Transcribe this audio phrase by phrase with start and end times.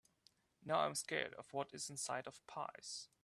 [0.65, 3.07] Now, I’m scared of what is inside of pies.